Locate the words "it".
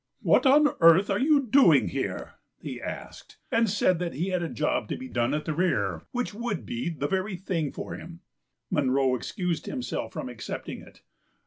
10.81-11.03